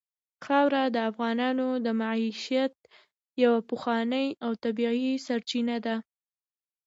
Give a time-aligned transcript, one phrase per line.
[0.45, 2.73] خاوره د افغانانو د معیشت
[3.43, 5.95] یوه پخوانۍ او طبیعي سرچینه ده.